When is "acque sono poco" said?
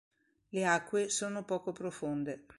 0.65-1.73